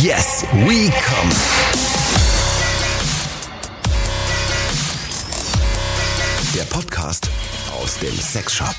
[0.00, 1.30] Yes, we come.
[6.54, 7.28] Der Podcast
[7.78, 8.74] aus dem Sexshop.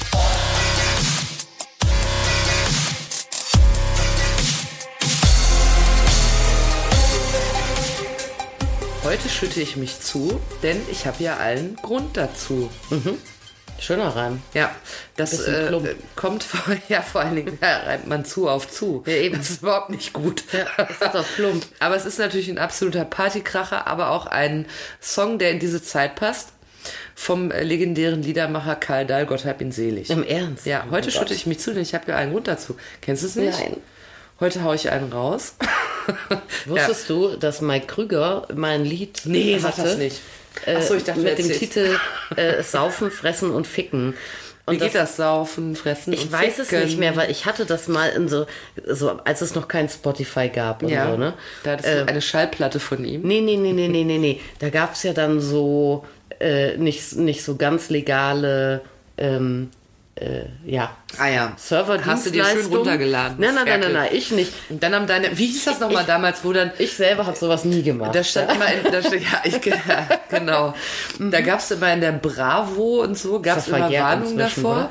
[9.03, 12.71] Heute schütte ich mich zu, denn ich habe ja allen Grund dazu.
[13.83, 14.41] Schöner Reim.
[14.53, 14.73] Ja,
[15.17, 15.69] das äh,
[16.15, 19.03] kommt vor, ja vor allen Dingen, da reimt man zu auf zu.
[19.05, 19.37] Ja, eben.
[19.37, 20.43] Das ist überhaupt nicht gut.
[20.53, 21.65] Ja, das ist doch plump.
[21.79, 24.65] Aber es ist natürlich ein absoluter Partykracher, aber auch ein
[25.01, 26.49] Song, der in diese Zeit passt.
[27.15, 30.09] Vom legendären Liedermacher Karl Dahl, Gott hab ihn selig.
[30.09, 30.65] Im Ernst?
[30.65, 31.19] Ja, Oh heute Gott.
[31.19, 32.75] schütte ich mich zu, denn ich habe ja einen Grund dazu.
[33.01, 33.59] Kennst du es nicht?
[33.59, 33.77] Nein.
[34.39, 35.55] Heute hau ich einen raus.
[36.65, 39.61] Wusstest du, dass Mike Krüger mal ein Lied Nee, hatte?
[39.61, 40.19] sag das nicht.
[40.65, 41.49] Äh, Ach so, ich dachte, du mit dem.
[41.51, 41.97] Titel
[42.35, 44.15] äh, Saufen, Fressen und Ficken.
[44.65, 45.17] Und Wie geht das?
[45.17, 46.85] Saufen, fressen Ich weiß es ficken?
[46.85, 48.45] nicht mehr, weil ich hatte das mal in so,
[48.87, 51.33] so als es noch kein Spotify gab und Ja, so, ne?
[51.63, 53.23] da hattest du eine Schallplatte von ihm.
[53.23, 54.41] Nee, nee, nee, nee, nee, nee, nee.
[54.59, 56.05] Da gab es ja dann so
[56.39, 58.81] äh, nicht, nicht so ganz legale,
[59.17, 59.69] ähm,
[60.15, 61.53] äh, ja, Ah ja.
[61.57, 62.05] Serverdienstleistungen.
[62.07, 63.37] Hast du dir schön runtergeladen?
[63.39, 64.51] Nein, nein, nein, nein, nein, ich nicht.
[64.69, 67.65] Und dann haben deine, wie hieß das nochmal damals, wo dann, Ich selber habe sowas
[67.65, 68.13] nie gemacht.
[68.15, 70.73] da stand immer in, da stand, ja, ich, ja, genau.
[71.19, 74.71] Da gab es immer in der Bravo und so, gab es das immer Warnungen davor,
[74.75, 74.89] oder?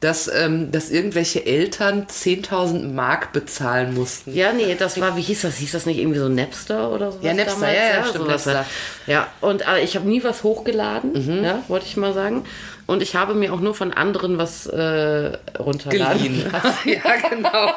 [0.00, 4.34] dass, ähm, dass irgendwelche Eltern 10.000 Mark bezahlen mussten.
[4.34, 5.56] Ja, nee, das war, wie hieß das?
[5.58, 7.18] Hieß das nicht irgendwie so Napster oder so?
[7.22, 8.46] Ja, Napster, ja, ja, stimmt, sowas.
[8.46, 8.66] Napster.
[9.06, 11.44] Ja, und äh, ich habe nie was hochgeladen, Mhm.
[11.44, 12.44] ja, wollte ich mal sagen.
[12.86, 16.22] Und ich habe mir auch nur von anderen was äh, runterladen.
[16.22, 16.52] Geliehen.
[16.84, 17.72] ja, genau.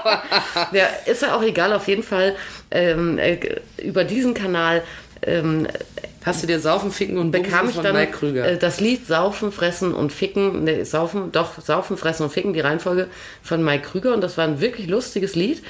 [0.71, 2.35] Ja, ist ja auch egal, auf jeden Fall
[2.71, 3.37] ähm, äh,
[3.81, 4.83] über diesen Kanal
[5.21, 5.67] ähm,
[6.25, 8.47] Hast du dir Saufen, Ficken und bekam ich von dann Krüger?
[8.47, 12.61] äh, das Lied Saufen, Fressen und Ficken, nee, Saufen, doch, Saufen, Fressen und Ficken, die
[12.61, 13.07] Reihenfolge
[13.43, 15.61] von Mike Krüger und das war ein wirklich lustiges Lied.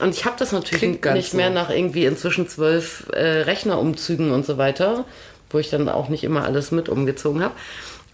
[0.00, 1.54] Und ich habe das natürlich nicht mehr so.
[1.54, 5.04] nach irgendwie inzwischen zwölf äh, Rechnerumzügen und so weiter,
[5.50, 7.54] wo ich dann auch nicht immer alles mit umgezogen habe.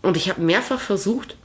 [0.07, 1.37] Und ich habe mehrfach versucht,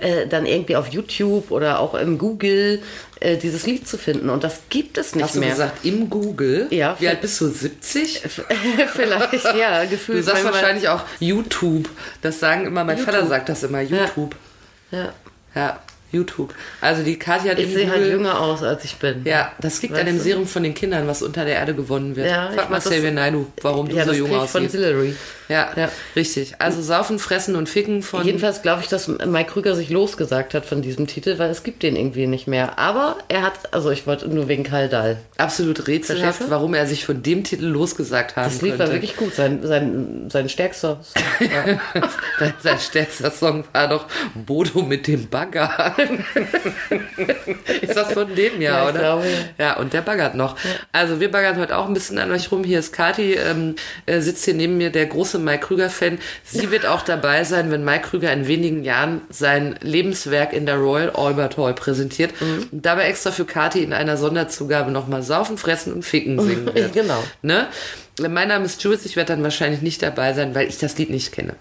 [0.00, 2.82] äh, dann irgendwie auf YouTube oder auch im Google
[3.20, 4.28] äh, dieses Lied zu finden.
[4.28, 5.50] Und das gibt es nicht Hast du mehr.
[5.50, 6.66] gesagt, im Google?
[6.70, 7.48] Ja, Wie alt bist du?
[7.48, 8.20] 70?
[8.92, 10.18] Vielleicht, ja, gefühlt.
[10.18, 11.88] Du sagst wahrscheinlich auch YouTube.
[12.20, 14.36] Das sagen immer, mein Vater sagt das immer, YouTube.
[14.90, 15.12] Ja.
[15.54, 15.80] Ja,
[16.12, 16.54] YouTube.
[16.82, 19.22] Also die Kathi hat Ich sehe halt jünger aus, als ich bin.
[19.24, 20.22] Ja, das liegt Weißt an dem du?
[20.22, 22.28] Serum von den Kindern, was unter der Erde gewonnen wird.
[22.28, 24.74] Ja, Frag mal Xavier Naidoo, warum du ja, so das jung ich von aussiehst.
[24.74, 25.14] Hillary.
[25.48, 25.88] Ja, Ja.
[26.16, 26.54] richtig.
[26.58, 28.24] Also saufen, fressen und ficken von...
[28.24, 31.82] Jedenfalls glaube ich, dass Mike Krüger sich losgesagt hat von diesem Titel, weil es gibt
[31.82, 32.78] den irgendwie nicht mehr.
[32.78, 35.18] Aber er hat, also ich wollte nur wegen Karl Dahl.
[35.38, 38.86] Absolut rätselhaft, warum er sich von dem Titel losgesagt haben Das Lied könnte.
[38.86, 41.00] war wirklich gut, sein, sein, sein stärkster.
[41.02, 41.48] Song.
[41.50, 41.80] Ja.
[42.38, 45.94] sein, sein stärkster Song war doch Bodo mit dem Bagger.
[47.80, 48.98] ist das von dem Jahr, Ja, ich oder?
[49.00, 49.26] glaube,
[49.58, 49.76] ja.
[49.78, 50.56] und der baggert noch.
[50.92, 52.64] Also wir baggern heute auch ein bisschen an euch rum.
[52.64, 53.76] Hier ist Kati, ähm,
[54.06, 56.18] äh, sitzt hier neben mir, der große Mike Krüger-Fan.
[56.44, 60.76] Sie wird auch dabei sein, wenn Mike Krüger in wenigen Jahren sein Lebenswerk in der
[60.76, 62.32] Royal Albert Hall präsentiert.
[62.40, 62.68] Mhm.
[62.72, 66.92] Und dabei extra für Kati in einer Sonderzugabe nochmal saufen, fressen und ficken singen wird.
[66.92, 67.22] Genau.
[67.42, 67.68] Ne?
[68.26, 71.10] Mein Name ist Jules, ich werde dann wahrscheinlich nicht dabei sein, weil ich das Lied
[71.10, 71.54] nicht kenne.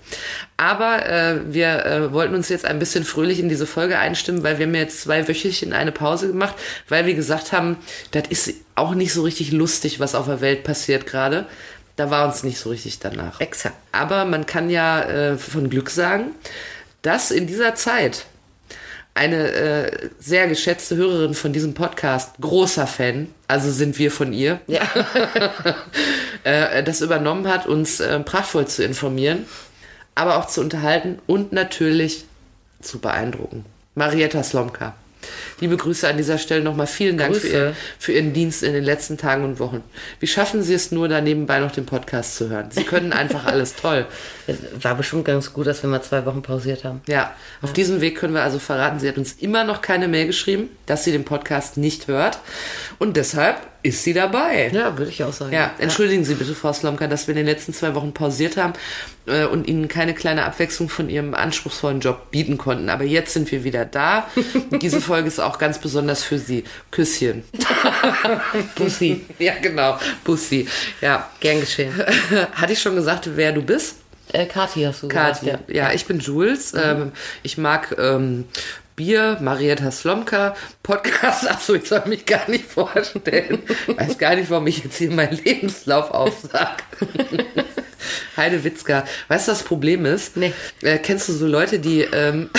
[0.56, 4.58] Aber äh, wir äh, wollten uns jetzt ein bisschen fröhlich in diese Folge einstimmen, weil
[4.58, 6.56] wir haben jetzt zwei Wöchelchen eine Pause gemacht,
[6.90, 7.78] weil wir gesagt haben,
[8.12, 11.46] das ist auch nicht so richtig lustig, was auf der Welt passiert gerade.
[11.98, 13.42] Da war uns nicht so richtig danach.
[13.42, 13.76] Exakt.
[13.92, 16.32] Aber man kann ja äh, von Glück sagen,
[17.02, 18.26] dass in dieser Zeit
[19.16, 24.60] eine äh, sehr geschätzte Hörerin von diesem Podcast, großer Fan, also sind wir von ihr,
[24.68, 24.84] Ja.
[26.44, 29.46] äh, das übernommen hat, uns äh, prachtvoll zu informieren,
[30.14, 32.26] aber auch zu unterhalten und natürlich
[32.80, 33.66] zu beeindrucken.
[33.96, 34.94] Marietta Slomka.
[35.60, 36.88] Liebe Grüße an dieser Stelle nochmal.
[36.88, 39.84] Vielen Dank für, ihr, für Ihren Dienst in den letzten Tagen und Wochen.
[40.20, 42.70] Wie schaffen Sie es nur, da nebenbei noch den Podcast zu hören?
[42.72, 44.06] Sie können einfach alles toll.
[44.82, 47.02] War bestimmt ganz gut, dass wir mal zwei Wochen pausiert haben.
[47.08, 50.28] Ja, auf diesem Weg können wir also verraten, sie hat uns immer noch keine Mail
[50.28, 52.40] geschrieben, dass sie den Podcast nicht hört.
[53.00, 53.58] Und deshalb
[53.88, 54.70] ist sie dabei.
[54.74, 55.54] Ja, würde ich auch sagen.
[55.54, 58.74] Ja, entschuldigen Sie bitte, Frau Slomka, dass wir in den letzten zwei Wochen pausiert haben
[59.26, 62.90] äh, und Ihnen keine kleine Abwechslung von Ihrem anspruchsvollen Job bieten konnten.
[62.90, 64.28] Aber jetzt sind wir wieder da.
[64.82, 66.64] Diese Folge ist auch ganz besonders für Sie.
[66.92, 67.44] Küsschen.
[68.76, 69.26] Pussy.
[69.40, 69.98] Ja, genau.
[70.24, 70.68] Bussi.
[71.02, 71.30] Ja.
[71.40, 71.94] Gern geschehen.
[72.54, 73.98] Hatte ich schon gesagt, wer du bist?
[74.34, 75.46] Äh, Kathi hast du Kathi.
[75.46, 75.94] gesagt, Ja.
[75.94, 76.74] ich bin Jules.
[76.74, 77.12] Ähm,
[77.44, 78.46] ich mag ähm,
[78.98, 81.48] Bier, Marietta Slomka, Podcast.
[81.52, 83.62] Achso, ich soll mich gar nicht vorstellen.
[83.86, 86.82] Weiß gar nicht, warum ich jetzt hier meinen Lebenslauf aufsag.
[88.38, 89.06] Heide Witzka.
[89.28, 90.36] Weißt du, was das Problem ist?
[90.36, 90.52] Nee.
[90.82, 92.50] Äh, kennst du so Leute, die, ähm,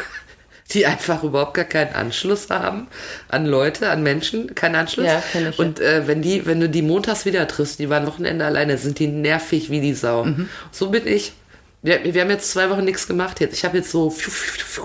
[0.72, 2.88] die einfach überhaupt gar keinen Anschluss haben
[3.28, 5.06] an Leute, an Menschen, keinen Anschluss.
[5.06, 5.64] Ja, kenn ich, ja.
[5.64, 8.98] Und äh, wenn die, wenn du die montags wieder triffst, die waren Wochenende alleine, sind
[8.98, 10.24] die nervig wie die Sau.
[10.24, 10.48] Mhm.
[10.72, 11.34] So bin ich.
[11.80, 13.54] Wir, wir haben jetzt zwei Wochen nichts gemacht jetzt.
[13.54, 14.12] Ich habe jetzt so,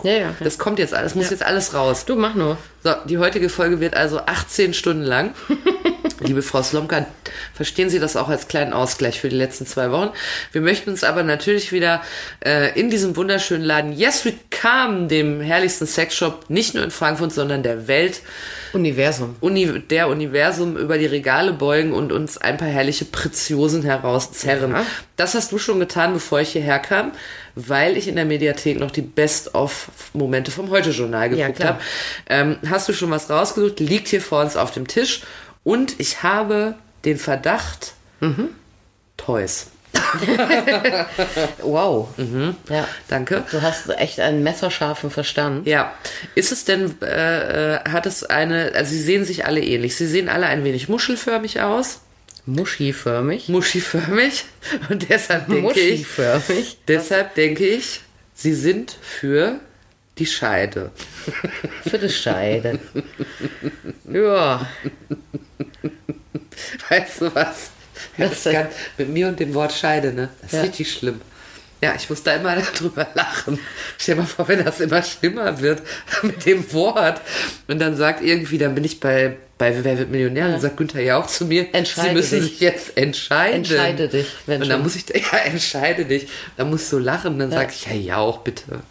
[0.04, 0.36] Ja, ja, ja.
[0.40, 2.06] das kommt jetzt alles, muss jetzt alles raus.
[2.06, 2.58] Du mach nur.
[2.84, 5.34] So, die heutige Folge wird also 18 Stunden lang.
[6.26, 7.06] Liebe Frau Slomka,
[7.54, 10.10] verstehen Sie das auch als kleinen Ausgleich für die letzten zwei Wochen.
[10.52, 12.02] Wir möchten uns aber natürlich wieder
[12.46, 17.34] äh, in diesem wunderschönen Laden Yes We Come, dem herrlichsten Sexshop, nicht nur in Frankfurt,
[17.34, 18.22] sondern der Welt,
[18.74, 19.36] Universum.
[19.40, 24.72] Uni der Universum über die Regale beugen und uns ein paar herrliche Preziosen herauszerren.
[24.72, 24.86] Ja.
[25.16, 27.12] Das hast du schon getan, bevor ich hierher kam,
[27.56, 31.74] weil ich in der Mediathek noch die Best-of-Momente vom Heute-Journal Ja, geguckt klar.
[31.74, 31.82] habe.
[32.28, 33.80] Ähm, hast du schon was rausgesucht?
[33.80, 35.22] Liegt hier vor uns auf dem Tisch.
[35.64, 36.76] Und ich habe
[37.06, 38.50] den Verdacht, Mhm.
[39.18, 39.68] Toys.
[41.62, 42.10] Wow.
[42.70, 42.88] Ja.
[43.08, 43.44] Danke.
[43.52, 45.68] Du hast echt einen messerscharfen Verstand.
[45.68, 45.94] Ja,
[46.36, 49.96] ist es denn, äh, hat es eine, also sie sehen sich alle ähnlich.
[49.96, 52.00] Sie sehen alle ein wenig muschelförmig aus,
[52.46, 53.48] Muschiförmig.
[53.50, 54.46] muschiförmig.
[54.90, 56.78] Und deshalb denke ich, Muschiförmig.
[56.88, 58.02] deshalb denke ich,
[58.34, 59.60] sie sind für
[60.18, 60.92] die Scheide.
[61.88, 62.80] Für die Scheide.
[64.12, 64.68] ja.
[66.90, 67.72] Weißt du was?
[68.18, 68.54] Das denn?
[68.54, 68.68] kann,
[68.98, 70.30] mit mir und dem Wort Scheide, ne?
[70.42, 70.62] Das ist Ja.
[70.64, 71.22] richtig schlimm.
[71.82, 73.60] Ja, ich muss da immer drüber lachen.
[73.98, 75.82] Stell dir mal vor, wenn das immer schlimmer wird
[76.24, 77.20] mit dem Wort.
[77.68, 80.48] Und dann sagt irgendwie, dann bin ich bei, bei Wer wird Millionär?
[80.50, 82.52] Dann sagt Günther ja auch zu mir, Entscheide Sie müssen dich.
[82.52, 83.58] sich jetzt entscheiden.
[83.58, 84.84] Entscheide dich, wenn Und dann schon.
[84.84, 86.28] muss ich, ja, entscheide dich.
[86.56, 87.38] Dann muss ich so lachen.
[87.40, 88.82] Dann sag ich, ja, ja, auch bitte.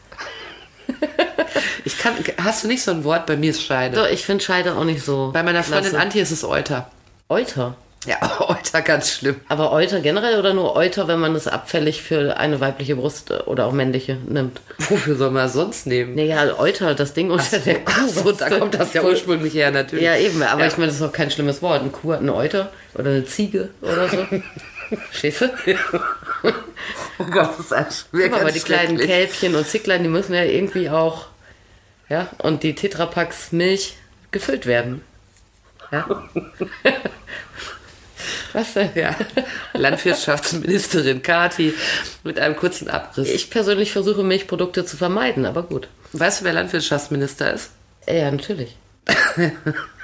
[1.84, 3.26] ich kann, hast du nicht so ein Wort?
[3.26, 3.96] Bei mir ist Scheide.
[3.96, 5.30] So, ich finde Scheide auch nicht so.
[5.32, 5.96] Bei meiner Freundin.
[5.96, 6.90] Antje ist es Euter.
[7.28, 7.74] Euter.
[8.04, 8.16] Ja,
[8.48, 9.36] Euter ganz schlimm.
[9.48, 13.34] Aber Euter generell oder nur Euter, wenn man es abfällig für eine weibliche Brust äh,
[13.46, 14.60] oder auch männliche nimmt?
[14.78, 16.16] Wofür soll man das sonst nehmen?
[16.16, 17.92] Naja, Euter, das Ding unter der Kuh.
[18.04, 20.04] Ach so, da kommt das ja ursprünglich her, natürlich.
[20.04, 20.66] Ja, eben, aber Ja.
[20.66, 21.80] ich meine, das ist auch kein schlimmes Wort.
[21.82, 24.16] Eine Kuh hat eine Euter oder eine Ziege oder so.
[24.96, 25.48] Verstehst du?
[27.18, 28.98] Oh Gott, das ist ein schwer, aber die kleinen.
[28.98, 31.26] Kälbchen und Zicklein, die müssen ja irgendwie auch,
[32.08, 33.94] ja, und die Tetrapacks Milch
[34.30, 35.02] gefüllt werden.
[35.90, 36.28] Ja.
[38.52, 38.90] Was denn?
[38.94, 39.16] Ja.
[39.72, 41.72] Landwirtschaftsministerin Kati
[42.22, 43.28] mit einem kurzen Abriss.
[43.28, 45.88] Ich persönlich versuche Milchprodukte zu vermeiden, aber gut.
[46.12, 47.70] weißt du, wer Landwirtschaftsminister ist?
[48.06, 48.76] Ja, natürlich.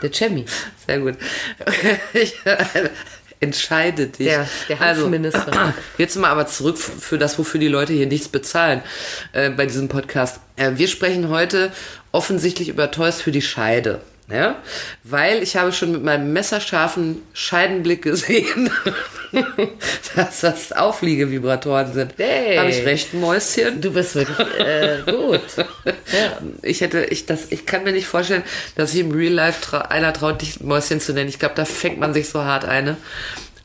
[0.03, 0.47] Der Chemmy.
[0.87, 1.17] Sehr gut.
[2.15, 2.35] Ich,
[3.41, 4.27] entscheide dich.
[4.27, 5.47] Der- der Hanfminister.
[5.49, 8.83] Also, jetzt mal aber zurück für das, wofür die Leute hier nichts bezahlen
[9.33, 10.41] äh, bei diesem Podcast.
[10.57, 11.73] Äh, wir sprechen heute
[12.13, 14.01] offensichtlich über Toys für die Scheide.
[14.31, 14.57] Ja?
[15.05, 18.71] Weil ich habe schon mit meinem messerscharfen Scheidenblick gesehen,
[20.15, 22.15] dass das Aufliegevibratoren sind.
[22.19, 22.57] Hey.
[22.57, 23.81] Habe ich recht, Mäuschen?
[23.81, 25.41] Du bist wirklich äh, gut.
[25.57, 26.39] Ja.
[26.63, 28.43] Ich hätte, ich das, ich kann mir nicht vorstellen,
[28.77, 31.31] dass ich im Real Life trau, einer traut, dich Mäuschen zu nennen.
[31.31, 32.99] Ich glaube, da fängt man sich so hart eine.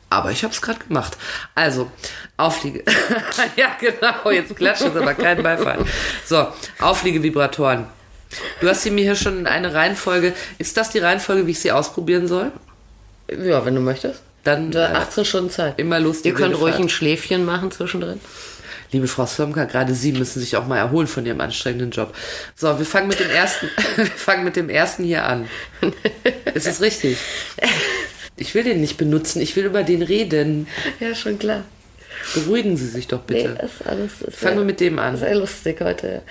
[0.08, 1.18] Aber ich habe es gerade gemacht.
[1.54, 1.90] Also,
[2.36, 2.84] Aufliege.
[3.56, 5.84] ja, genau, jetzt klatscht es aber kein Beifall.
[6.24, 6.46] So,
[6.80, 7.86] Aufliegevibratoren.
[8.60, 10.32] Du hast sie mir hier schon in eine Reihenfolge.
[10.58, 12.52] Ist das die Reihenfolge, wie ich sie ausprobieren soll?
[13.30, 14.22] ja, wenn du möchtest.
[14.44, 15.78] Dann Da äh, 18 Stunden Zeit.
[15.78, 16.22] immer los.
[16.22, 18.20] die Ihr könnt ruhig ein Schläfchen machen zwischendrin.
[18.92, 22.14] Liebe Frau Slomka, gerade Sie müssen sich auch mal erholen von Ihrem anstrengenden Job.
[22.54, 25.48] So, wir fangen mit dem ersten, wir fangen mit dem ersten hier an.
[26.54, 27.18] Ist es richtig?
[28.36, 30.66] Ich will den nicht benutzen, ich will über den reden.
[30.98, 31.62] Ja, schon klar.
[32.34, 33.62] Beruhigen Sie sich doch Nee, bitte.
[33.64, 34.22] ist alles.
[34.22, 35.16] Ist Fangen wir mit dem an.
[35.16, 36.22] Sehr lustig heute.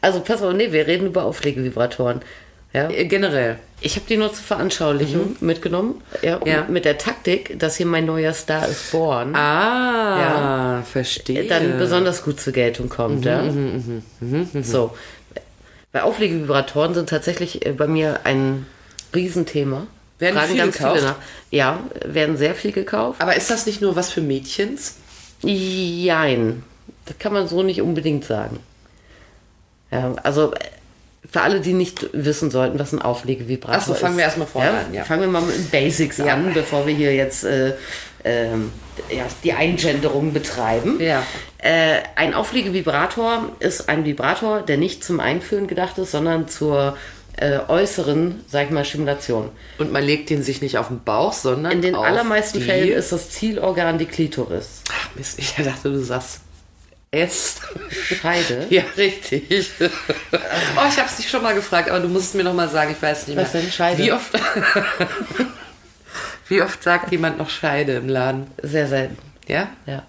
[0.00, 2.20] Also pass auf, nee, wir reden über Auflegevibratoren.
[2.72, 2.88] Ja.
[2.88, 3.58] Äh, Generell.
[3.80, 6.02] Ich habe die nur zur Veranschaulichung mitgenommen.
[6.22, 6.66] Ja, Ja.
[6.68, 9.34] Mit der Taktik, dass hier mein neuer Star ist born.
[9.34, 11.44] Ah, verstehe.
[11.44, 13.24] dann besonders gut zur Geltung kommt.
[13.24, 13.42] ja?
[14.62, 14.96] So.
[15.92, 18.66] Weil Auflegevibratoren sind tatsächlich äh, bei mir ein
[19.14, 19.88] Riesenthema.
[20.20, 21.14] Werden Fragen viel gekauft?
[21.50, 23.20] Ja, werden sehr viel gekauft.
[23.20, 24.96] Aber ist das nicht nur was für Mädchens?
[25.42, 26.62] Jein.
[27.06, 28.60] Das kann man so nicht unbedingt sagen.
[29.90, 30.58] Ja, also äh,
[31.30, 34.00] für alle, die nicht wissen sollten, was ein Auflegevibrator ist.
[34.00, 35.04] fangen wir erstmal vorne an, ja.
[35.04, 36.34] Fangen wir mal mit den Basics Ja.
[36.34, 37.74] an, bevor wir hier jetzt äh,
[38.24, 38.72] ähm,
[39.10, 41.00] ja, die Eingenderung betreiben.
[41.00, 41.22] Ja.
[41.58, 46.96] Äh, ein Auflegevibrator ist ein Vibrator, der nicht zum Einführen gedacht ist, sondern zur
[47.36, 49.50] äh, äußeren, sag ich mal, Stimulation.
[49.78, 52.64] Und man legt den sich nicht auf den Bauch, sondern In den auf allermeisten die...
[52.64, 54.82] Fällen ist das Zielorgan die Klitoris.
[54.92, 56.40] Ach, Mist, ich dachte, du sagst
[57.12, 57.56] S.
[58.20, 58.66] Scheide.
[58.70, 59.70] Ja, richtig.
[59.80, 59.86] Oh,
[60.88, 62.92] ich habe es dich schon mal gefragt, aber du musst es mir noch mal sagen,
[62.96, 63.44] ich weiß nicht mehr.
[63.44, 63.70] Was denn?
[63.72, 64.02] Scheide?
[64.04, 64.32] Wie oft,
[66.48, 68.46] wie oft sagt jemand noch Scheide im Laden?
[68.62, 69.18] Sehr selten.
[69.48, 69.68] Ja?
[69.86, 70.04] Ja.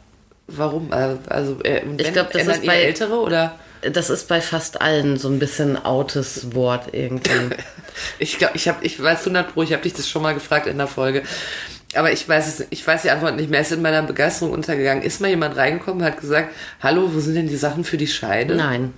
[0.47, 0.91] Warum?
[0.91, 3.57] Also, Also, äh, und Ich wenn- glaub, das ist bei- Ältere oder?
[3.81, 7.31] Das ist bei fast allen so ein bisschen outes Wort irgendwie.
[8.19, 10.65] Ich glaube, ich habe, ich weiß 100 pro, ich habe dich das schon mal gefragt
[10.65, 11.23] in der Folge.
[11.93, 13.59] Aber ich weiß es, ich weiß die Antwort nicht mehr.
[13.59, 15.03] Es ist in meiner Begeisterung untergegangen.
[15.03, 18.55] Ist mal jemand reingekommen, hat gesagt, hallo, wo sind denn die Sachen für die Scheide?
[18.55, 18.93] Nein.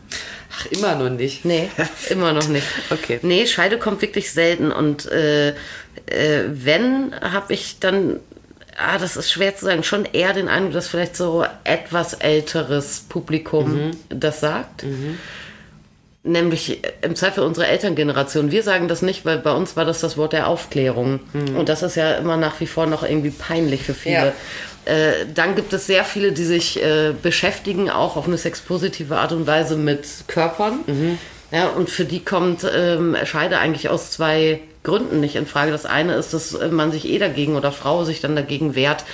[0.56, 1.44] Ach, immer noch nicht.
[1.44, 1.70] Nee,
[2.10, 2.68] immer noch nicht.
[2.92, 3.20] Okay.
[3.24, 4.72] Nee, Scheide kommt wirklich selten.
[4.72, 8.20] Und äh, äh, wenn, habe ich dann,
[8.78, 13.06] ah, das ist schwer zu sagen, schon eher den Eindruck, dass vielleicht so etwas älteres
[13.08, 14.84] Publikum das sagt.
[16.26, 18.50] Nämlich im Zweifel unsere Elterngeneration.
[18.50, 21.20] Wir sagen das nicht, weil bei uns war das das Wort der Aufklärung.
[21.58, 24.34] Und das ist ja immer nach wie vor noch irgendwie peinlich für viele.
[24.86, 29.32] Äh, dann gibt es sehr viele, die sich äh, beschäftigen, auch auf eine sexpositive Art
[29.32, 30.80] und Weise mit Körpern.
[31.54, 35.72] Ja, und für die kommt ähm, Scheide eigentlich aus zwei Gründen nicht in Frage.
[35.72, 39.06] Das eine ist, dass äh, man sich eh dagegen oder Frau sich dann dagegen wehrt,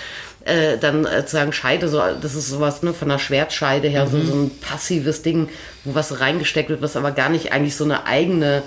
[0.45, 4.07] äh, dann äh, zu sagen, Scheide, so, das ist sowas ne, von der Schwertscheide her,
[4.07, 5.49] so, so ein passives Ding,
[5.83, 8.63] wo was reingesteckt wird, was aber gar nicht eigentlich so eine eigene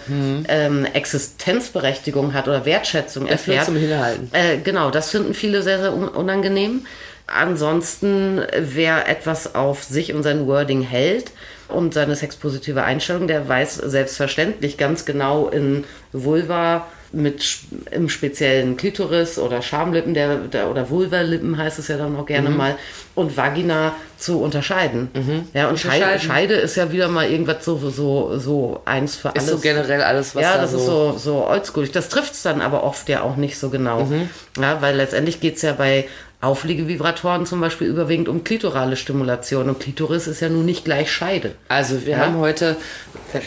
[0.49, 3.65] ähm, Existenzberechtigung hat oder Wertschätzung Das erfährt.
[3.65, 4.29] zum Hinhalten.
[4.33, 6.85] Äh, genau, das finden viele sehr, sehr un unangenehm.
[7.27, 11.33] Ansonsten, wer etwas auf sich und sein Wording hält
[11.73, 17.59] und seine sexpositive Einstellung, der weiß selbstverständlich ganz genau in Vulva mit
[17.91, 22.49] im speziellen Klitoris oder Schamlippen der, der, oder Vulvalippen heißt es ja dann auch gerne
[22.49, 22.77] mal
[23.15, 25.11] und Vagina zu unterscheiden.
[25.53, 26.19] Ja, und Scheide.
[26.19, 29.45] Scheide ist ja wieder mal irgendwas so, so, so eins für alles.
[29.45, 31.93] Ist so generell alles, was Ja, da das ist so, so oldschoolig.
[31.93, 34.05] Das trifft es dann aber oft ja auch nicht so genau.
[34.05, 34.31] Mhm.
[34.59, 36.07] Ja, weil letztendlich geht es ja bei
[36.43, 39.69] Aufliegevibratoren zum Beispiel überwiegend um klitorale Stimulation.
[39.69, 41.55] Und Klitoris ist ja nun nicht gleich Scheide.
[41.69, 42.19] Also wir Ja.
[42.19, 42.77] haben heute,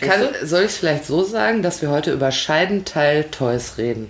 [0.02, 4.10] kann, soll ich es vielleicht so sagen, dass wir heute über Scheidenteil-Toys reden?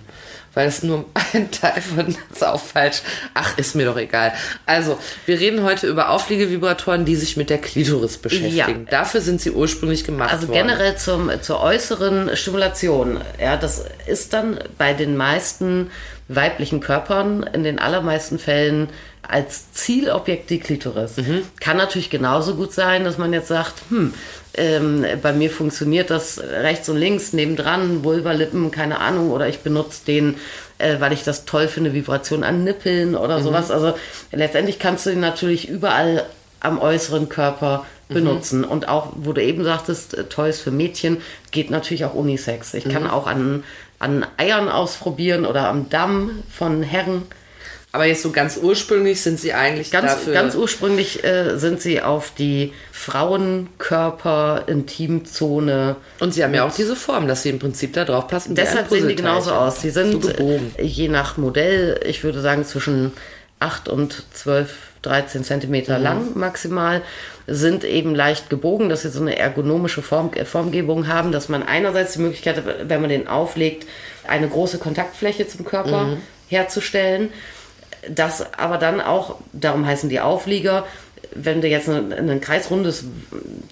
[0.54, 3.02] Weil es nur um ein Teil von, das ist auch falsch.
[3.34, 4.32] Ach, ist mir doch egal.
[4.66, 8.88] Also, wir reden heute über Aufliegevibratoren, die sich mit der Klitoris beschäftigen.
[8.90, 10.60] Dafür sind sie ursprünglich gemacht Also worden.
[10.68, 13.20] generell zum, zur äußeren Stimulation.
[13.42, 15.90] Ja, das ist dann bei den meisten
[16.28, 18.90] weiblichen Körpern in den allermeisten Fällen
[19.28, 21.18] als Zielobjekt die Klitoris.
[21.60, 24.14] Kann natürlich genauso gut sein, dass man jetzt sagt, hm,
[24.56, 30.06] ähm, bei mir funktioniert das rechts und links nebendran, Vulvalippen, keine Ahnung, oder ich benutze
[30.06, 30.36] den,
[30.78, 33.72] äh, weil ich das toll finde, Vibration an Nippeln oder sowas.
[33.72, 33.96] Also
[34.32, 36.26] letztendlich kannst du ihn natürlich überall
[36.60, 38.64] am äußeren Körper benutzen.
[38.64, 41.18] Und auch, wo du eben sagtest, äh, Toys für Mädchen,
[41.52, 42.74] geht natürlich auch Unisex.
[42.74, 43.64] Ich kann auch an,
[44.00, 47.24] an Eiern ausprobieren oder am Damm von Herren.
[47.92, 50.34] Aber jetzt so ganz ursprünglich sind sie eigentlich Ganz, dafür.
[50.34, 55.96] ganz ursprünglich äh, sind sie auf die Frauenkörper, Intimzone.
[56.20, 58.54] und sie haben ja auch diese Form, dass sie im Prinzip da drauf passen.
[58.54, 59.82] Deshalb sehen die genauso aus.
[59.82, 63.14] Sie sind so je nach Modell, ich würde sagen zwischen
[63.60, 64.74] 8 und 12,
[65.06, 67.02] 13 Zentimeter lang maximal,
[67.48, 71.64] sind eben leicht gebogen, dass sie so eine ergonomische Form, äh, Formgebung haben, dass man
[71.64, 73.88] einerseits die Möglichkeit hat, wenn man den auflegt,
[74.28, 77.30] eine große Kontaktfläche zum Körper herzustellen.
[78.10, 80.86] Das aber dann auch, darum heißen die Auflieger,
[81.34, 83.04] wenn du jetzt ein, ein kreisrundes,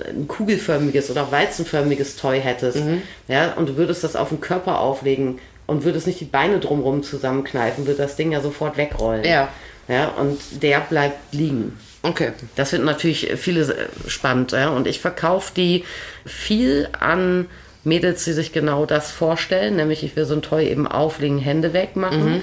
[0.08, 2.80] ein kugelförmiges oder weizenförmiges Toy hättest,
[3.28, 7.04] ja, und du würdest das auf den Körper auflegen und würdest nicht die Beine drumherum
[7.04, 9.24] zusammenkneifen, würde das Ding ja sofort wegrollen.
[9.24, 9.50] Ja.
[9.88, 11.78] Ja, und der bleibt liegen.
[12.04, 12.32] Okay.
[12.56, 14.52] Das finden natürlich viele äh, spannend.
[14.52, 14.70] Ja?
[14.70, 15.84] Und ich verkaufe die
[16.26, 17.48] viel an
[17.84, 21.74] Mädels, die sich genau das vorstellen, nämlich ich will so ein Toy eben auflegen, Hände
[21.74, 22.42] wegmachen.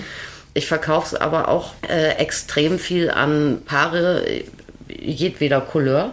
[0.52, 4.24] Ich verkaufe es aber auch äh, extrem viel an Paare
[4.88, 6.12] jedweder Couleur,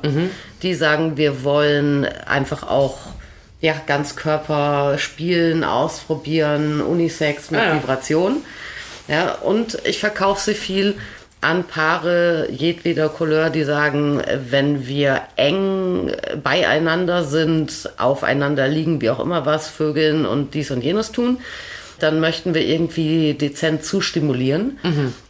[0.62, 2.98] die sagen, wir wollen einfach auch
[3.60, 7.76] ja, Ganzkörper spielen, ausprobieren, Unisex mit Ah ja.
[7.76, 8.44] Vibration.
[9.08, 10.96] Ja, und ich verkaufe sie viel
[11.42, 16.12] an Paare jedweder Couleur, die sagen, wenn wir eng
[16.44, 21.38] beieinander sind, aufeinander liegen, wie auch immer was, Vögeln und dies und jenes tun,
[22.00, 24.80] dann möchten wir irgendwie dezent zustimulieren.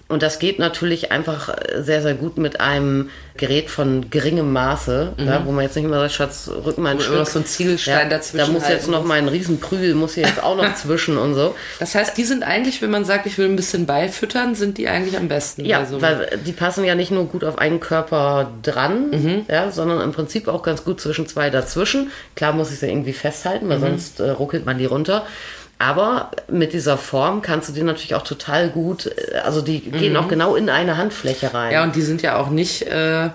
[0.09, 5.45] Und das geht natürlich einfach sehr, sehr gut mit einem Gerät von geringem Maße, ja,
[5.45, 7.11] wo man jetzt nicht mehr sagt, Schatz, rück mal ein Stück.
[7.11, 10.15] immer noch so ein Ziegelstein ja, dazwischen Da muss jetzt noch mal ein Riesenprügel, muss
[10.15, 11.55] hier jetzt auch noch zwischen und so.
[11.79, 14.87] Das heißt, die sind eigentlich, wenn man sagt, ich will ein bisschen beifüttern, sind die
[14.87, 15.65] eigentlich am besten.
[15.65, 20.01] Ja, so weil die passen ja nicht nur gut auf einen Körper dran, ja, sondern
[20.01, 22.11] im Prinzip auch ganz gut zwischen zwei dazwischen.
[22.35, 25.25] Klar muss ich sie irgendwie festhalten, weil sonst äh, ruckelt man die runter.
[25.79, 30.17] Aber mit dieser Form kannst du die natürlich auch total gut, äh, also die gehen
[30.17, 31.72] auch genau in eine Handfläche rein.
[31.72, 33.29] Ja, und die sind ja auch nicht, äh,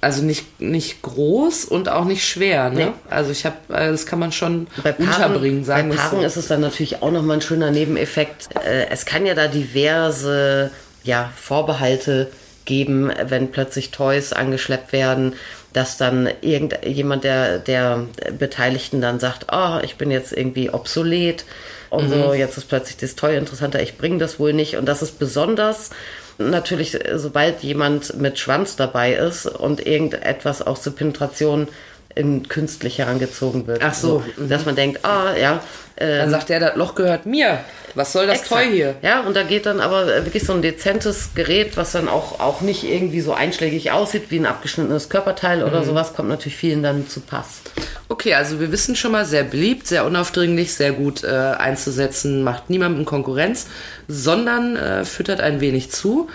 [0.00, 2.70] also nicht, nicht groß und auch nicht schwer.
[2.70, 2.86] Ne?
[2.86, 2.92] Nee.
[3.10, 6.26] Also ich habe, äh, das kann man schon bei Paaren, unterbringen, sagen bei Paaren so.
[6.26, 8.48] ist es dann natürlich auch nochmal ein schöner Nebeneffekt.
[8.64, 10.70] Äh, Es kann ja da diverse
[11.02, 12.30] ja, Vorbehalte
[12.64, 15.34] geben, wenn plötzlich Toys angeschleppt werden,
[15.74, 18.06] dass dann irgendjemand der, der
[18.38, 21.44] Beteiligten dann sagt, oh, ich bin jetzt irgendwie obsolet
[21.90, 24.76] und so, jetzt ist plötzlich das Toy interessanter, ich bringe das wohl nicht.
[24.76, 25.90] Und das ist besonders
[26.38, 31.68] natürlich, sobald jemand mit Schwanz dabei ist und irgendetwas aus der Penetration
[32.14, 33.82] in künstlich herangezogen wird.
[33.82, 35.60] Ach so, dass man denkt, ah, ja,
[35.96, 37.60] äh, Dann sagt der, das Loch gehört mir.
[37.94, 38.62] Was soll das Exakt.
[38.64, 38.96] Toy hier?
[39.02, 42.60] Ja, und da geht dann aber wirklich so ein dezentes Gerät, was dann auch, auch
[42.62, 45.84] nicht irgendwie so einschlägig aussieht wie ein abgeschnittenes Körperteil oder Mhm.
[45.86, 47.62] sowas, kommt natürlich vielen dann zu Pass.
[48.08, 52.70] Okay, also wir wissen schon mal, sehr beliebt, sehr unaufdringlich, sehr gut äh, einzusetzen, macht
[52.70, 53.66] niemandem Konkurrenz,
[54.08, 56.28] sondern äh, füttert ein wenig zu.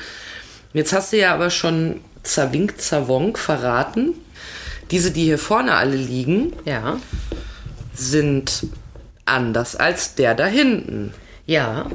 [0.71, 4.13] Jetzt hast du ja aber schon Zawink Zawonk verraten.
[4.91, 6.97] Diese, die hier vorne alle liegen, Ja.
[7.93, 8.67] sind
[9.25, 11.13] anders als der da hinten.
[11.45, 11.85] Ja.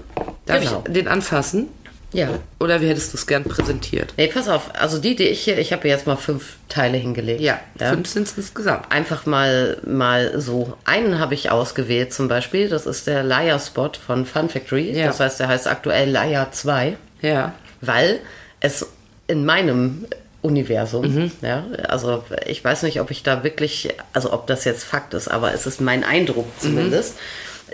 [0.46, 0.82] Darf genau.
[0.86, 1.68] ich den anfassen?
[2.12, 2.28] Ja.
[2.60, 4.14] Oder wie hättest du es gern präsentiert?
[4.16, 4.70] Nee, pass auf.
[4.80, 7.40] Also die, die ich hier, ich habe jetzt mal fünf Teile hingelegt.
[7.40, 8.92] Ja, fünf sind es insgesamt.
[8.92, 10.76] Einfach mal, mal so.
[10.84, 12.68] Einen habe ich ausgewählt zum Beispiel.
[12.68, 14.96] Das ist der Liar Spot von Fun Factory.
[14.96, 15.08] Ja.
[15.08, 16.96] Das heißt, der heißt aktuell Liar 2.
[17.22, 17.52] Ja.
[17.80, 18.20] weil
[18.60, 18.86] es
[19.26, 20.06] in meinem
[20.44, 21.30] Universum, Mhm.
[21.42, 25.28] ja, also ich weiß nicht, ob ich da wirklich, also ob das jetzt Fakt ist,
[25.28, 26.60] aber es ist mein Eindruck Mhm.
[26.60, 27.14] zumindest,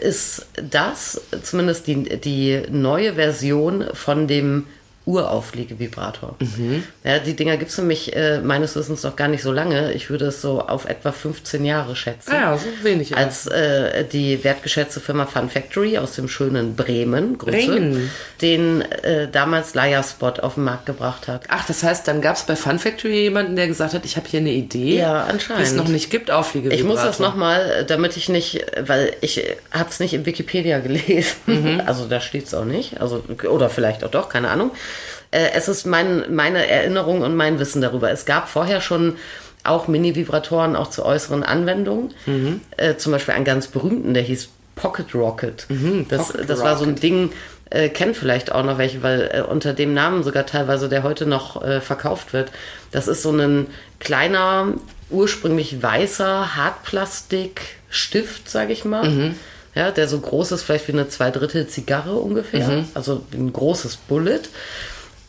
[0.00, 4.66] ist das zumindest die, die neue Version von dem
[5.10, 6.36] Uraufliegevibrator.
[6.40, 6.84] Mhm.
[7.04, 9.92] Ja, die Dinger gibt es nämlich äh, meines Wissens noch gar nicht so lange.
[9.92, 12.30] Ich würde es so auf etwa 15 Jahre schätzen.
[12.32, 13.12] Ah ja, so wenig.
[13.12, 13.22] aber.
[13.22, 18.10] Als äh, die wertgeschätzte Firma Fun Factory aus dem schönen Bremen, Grüße, Bremen.
[18.40, 21.44] den äh, damals Liar Spot auf den Markt gebracht hat.
[21.48, 24.28] Ach, das heißt, dann gab es bei Fun Factory jemanden, der gesagt hat, ich habe
[24.28, 25.76] hier eine Idee, Ja, die es anscheinend.
[25.76, 26.80] noch nicht gibt, Aufliegevibrator.
[26.80, 31.36] Ich muss das nochmal, damit ich nicht, weil ich habe es nicht in Wikipedia gelesen,
[31.46, 31.82] Mhm.
[31.86, 34.70] also da steht es auch nicht, also oder vielleicht auch doch, keine Ahnung.
[35.30, 38.10] Äh, es ist mein, meine Erinnerung und mein Wissen darüber.
[38.10, 39.16] Es gab vorher schon
[39.62, 42.14] auch Mini-Vibratoren auch zu äußeren Anwendungen.
[42.26, 42.60] Mhm.
[42.76, 45.66] Äh, zum Beispiel einen ganz berühmten, der hieß Pocket Rocket.
[45.68, 46.94] das Mhm, Pocket das war so ein.
[46.94, 47.32] Ding,
[47.68, 51.26] äh, kennt vielleicht auch noch welche, weil äh, unter dem Namen sogar teilweise, der heute
[51.26, 52.50] noch äh, verkauft wird.
[52.90, 53.66] Das ist so ein
[53.98, 54.74] kleiner,
[55.10, 59.08] ursprünglich weißer Hartplastikstift, sage ich mal.
[59.08, 59.34] Mhm.
[59.74, 62.66] Ja, der so groß ist, vielleicht wie eine Zweidrittel Zigarre ungefähr.
[62.66, 62.84] Mhm.
[62.94, 64.40] Also wie ein großes Bullet.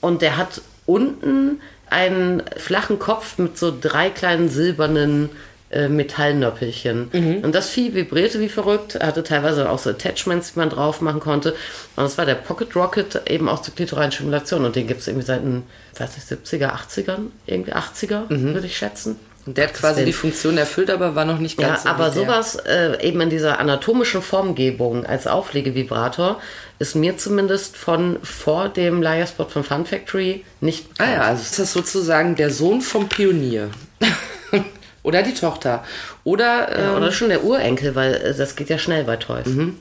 [0.01, 5.29] Und der hat unten einen flachen Kopf mit so drei kleinen silbernen
[5.69, 7.09] äh, Metallnöppelchen.
[7.13, 7.37] Mhm.
[7.43, 11.01] Und das Vieh vibrierte wie verrückt, Er hatte teilweise auch so Attachments, die man drauf
[11.01, 11.51] machen konnte.
[11.95, 14.65] Und das war der Pocket Rocket eben auch zur klitoralen Stimulation.
[14.65, 15.63] Und den gibt es irgendwie seit den,
[15.97, 18.53] weiß nicht, 70er, 80ern, irgendwie 80er, Mhm.
[18.53, 19.17] würde ich schätzen.
[19.45, 20.05] Und der hat quasi denn?
[20.05, 23.29] die Funktion erfüllt, aber war noch nicht Ja, ganz so aber sowas äh, eben in
[23.29, 26.39] dieser anatomischen Formgebung als Auflegevibrator
[26.79, 31.15] ist mir zumindest von vor dem Liarspot von Fun Factory nicht Ah bekannt.
[31.17, 33.69] ja, also ist das sozusagen der Sohn vom Pionier.
[35.03, 35.83] Oder die Tochter.
[36.23, 39.47] Oder, Ja, ähm, oder schon der Urenkel, weil äh, das geht ja schnell bei Toys.
[39.47, 39.79] Mhm.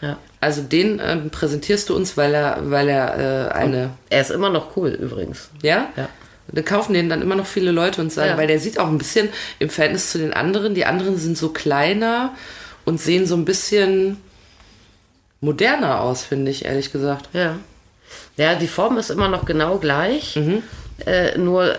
[0.00, 0.16] Ja.
[0.40, 3.90] also den ähm, präsentierst du uns, weil er, weil er äh, eine.
[4.10, 5.48] Er ist immer noch cool übrigens.
[5.62, 5.88] Ja?
[5.96, 6.08] Ja.
[6.48, 8.36] Da kaufen den dann immer noch viele Leute und sagen, Ja.
[8.36, 9.28] weil der sieht auch ein bisschen
[9.58, 12.34] im Verhältnis zu den anderen, die anderen sind so kleiner
[12.84, 14.18] und sehen so ein bisschen
[15.40, 17.28] moderner aus, finde ich, ehrlich gesagt.
[17.32, 17.58] Ja.
[18.36, 20.36] Ja, die Form ist immer noch genau gleich.
[20.36, 20.62] Mhm.
[21.06, 21.74] Äh, nur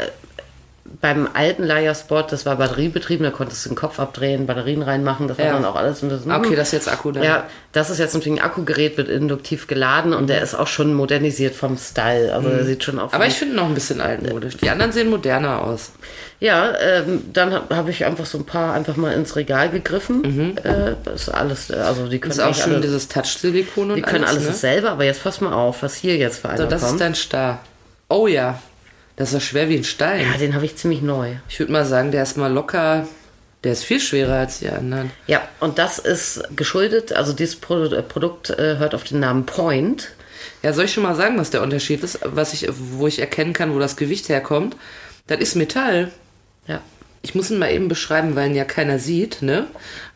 [1.00, 5.38] beim alten Liarspot, das war batteriebetrieben, da konntest du den Kopf abdrehen, Batterien reinmachen, das
[5.38, 5.54] war Ja.
[5.54, 6.02] dann auch alles.
[6.02, 7.24] Das, Okay, das ist jetzt Akku dann.
[7.24, 10.94] Ja, das ist jetzt natürlich ein Akkugerät, wird induktiv geladen und der ist auch schon
[10.94, 12.34] modernisiert vom Style.
[12.36, 13.12] Also der sieht schon auf.
[13.12, 13.16] Mhm.
[13.16, 14.58] Aber ich finde ihn noch ein bisschen altmodisch.
[14.58, 15.92] Die anderen sehen moderner aus.
[16.42, 20.58] ja, ähm, dann habe hab ich einfach so ein paar einfach mal ins Regal gegriffen.
[20.58, 22.40] Äh, das ist alles, äh, also die können Mhm.
[22.42, 24.48] Ist auch schön alle, dieses Touch-Silikon und die können alles ne?
[24.50, 26.94] dasselbe, aber jetzt pass mal auf, was hier jetzt für einer So, das kommt.
[26.96, 27.60] ist dein Star.
[28.10, 28.60] Oh ja.
[29.16, 30.26] Das ist ja schwer wie ein Stein.
[30.32, 31.34] ja, den habe ich ziemlich neu.
[31.48, 33.08] Ich würde mal sagen, der ist mal locker.
[33.64, 35.12] Der ist viel schwerer als die anderen.
[35.28, 39.46] Ja, und das ist geschuldet, also dieses Pro äh, Produkt äh, hört auf den Namen
[39.46, 40.10] Point.
[40.62, 43.54] Ja, soll ich schon mal sagen, was der Unterschied ist, was ich, wo ich erkennen
[43.54, 44.76] kann, wo das Gewicht herkommt?
[45.28, 46.12] Das ist Metall.
[46.68, 46.82] Ja.
[47.22, 49.68] Ich muss ihn mal eben beschreiben, weil ihn ja keiner sieht, ne?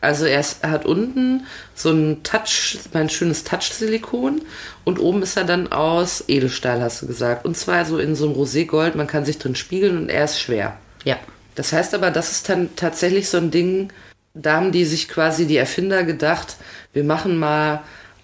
[0.02, 4.42] Also er, ist, er hat unten so ein Touch, ein schönes Touch-Silikon
[4.88, 7.44] und oben ist er dann aus Edelstahl, hast du gesagt.
[7.44, 10.40] Und zwar so in so einem Roségold, man kann sich drin spiegeln und er ist
[10.40, 10.78] schwer.
[11.04, 11.18] Ja.
[11.56, 13.92] Das heißt aber, das ist dann tatsächlich so ein Ding,
[14.32, 16.56] da haben die sich quasi die Erfinder gedacht,
[16.94, 17.82] wir machen mal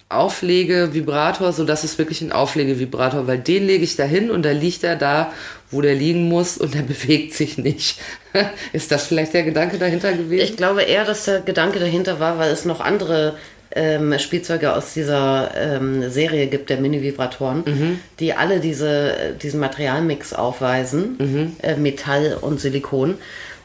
[0.09, 4.51] Auflege-Vibrator, so dass es wirklich ein Auflege-Vibrator, weil den lege ich da hin und da
[4.51, 5.31] liegt er da,
[5.69, 7.99] wo der liegen muss und der bewegt sich nicht.
[8.73, 10.43] ist das vielleicht der Gedanke dahinter gewesen?
[10.43, 13.35] Ich glaube eher, dass der Gedanke dahinter war, weil es noch andere
[13.71, 21.55] ähm, Spielzeuge aus dieser ähm, Serie gibt, der Mini-Vibratoren, die alle diese, diesen Materialmix aufweisen,
[21.61, 23.15] äh, Metall und Silikon.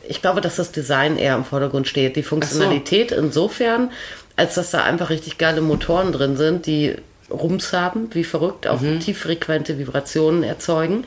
[0.08, 2.16] ich glaube, dass das Design eher im Vordergrund steht.
[2.16, 3.90] Die Funktionalität insofern,
[4.36, 6.96] als dass da einfach richtig geile Motoren drin sind, die
[7.30, 11.04] Rums haben, wie verrückt, auch tieffrequente Vibrationen erzeugen.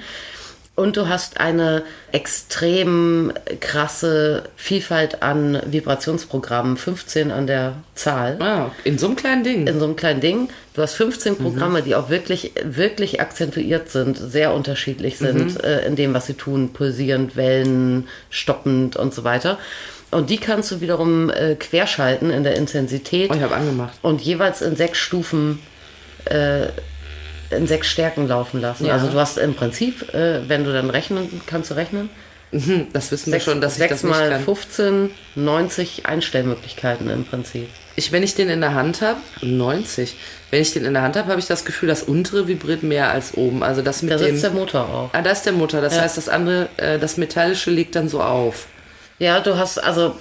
[0.75, 8.97] Und du hast eine extrem krasse Vielfalt an Vibrationsprogrammen, 15 an der Zahl Ah, in
[8.97, 9.67] so einem kleinen Ding.
[9.67, 10.49] in so einem kleinen Ding.
[10.73, 15.95] Du hast 15 Programme, die auch wirklich, wirklich akzentuiert sind, sehr unterschiedlich sind äh, in
[15.95, 19.59] dem, was sie tun, pulsierend, Wellen, stoppend und so weiter.
[20.09, 23.93] Und die kannst du wiederum äh, querschalten in der Intensität Oh, ich habe angemacht.
[24.01, 25.59] und jeweils in sechs Stufen,
[26.25, 26.67] äh,
[27.55, 28.85] in sechs Stärken laufen lassen.
[28.85, 28.93] Ja.
[28.93, 32.09] Also du hast im Prinzip, äh, wenn du dann rechnen, kannst du rechnen?
[32.51, 34.43] Hm, Das wissen wir Sechs, schon, dass ich sechs das nicht mal kann.
[34.43, 37.67] 15, 90 Einstellmöglichkeiten im Prinzip.
[37.95, 40.15] Ich, wenn ich den in der Hand habe, 90.
[40.51, 43.09] Wenn ich den in der Hand habe, habe ich das Gefühl, das untere vibriert mehr
[43.11, 43.63] als oben.
[43.63, 44.27] Also das mit Da dem.
[44.31, 45.09] sitzt der Motor auch.
[45.13, 45.81] ah, da ist der Motor.
[45.81, 46.01] Das Ja.
[46.03, 48.67] heißt, das andere, äh, das Metallische liegt dann so auf.
[49.19, 50.15] Ja, du hast also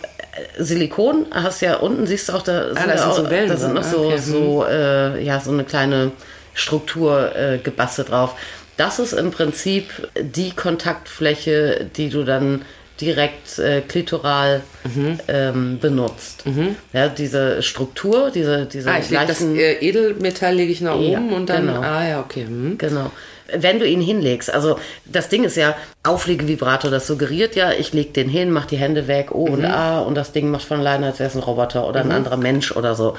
[0.59, 3.31] äh, Silikon, hast ja unten, siehst du auch, da sind, da ja sind auch, so
[3.31, 4.19] Wellen da sind noch Ah, so, okay.
[4.19, 6.13] so, äh, ja, so eine kleine
[6.55, 8.35] Struktur äh, gebastelt drauf.
[8.77, 12.63] Das ist im Prinzip die Kontaktfläche, die du dann
[13.01, 15.19] direkt äh, klitoral Mhm.
[15.29, 16.45] ähm, benutzt.
[16.93, 20.99] Ja, diese Struktur, diese, diese Ah, ich lege das gleichen- äh, Edelmetall lege ich nach
[21.01, 21.67] Ja, oben und dann.
[21.67, 21.81] genau.
[21.83, 22.45] Ah ja, okay.
[22.47, 22.79] Hm.
[22.79, 23.11] Genau.
[23.55, 28.15] Wenn du ihn hinlegst, also das Ding ist ja Auflegevibrator, das suggeriert ja, ich leg
[28.15, 31.07] den hin, mach die Hände weg, O und A und das Ding macht von alleine,
[31.07, 33.17] als wäre es ein Roboter oder ein anderer Mensch oder so.